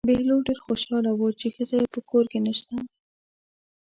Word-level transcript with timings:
بهلول 0.09 0.41
ډېر 0.47 0.59
خوشحاله 0.65 1.11
و 1.15 1.21
چې 1.39 1.47
ښځه 1.55 1.75
یې 1.81 1.87
په 1.93 1.99
کور 2.09 2.25
کې 2.31 2.39
نشته. 2.47 2.75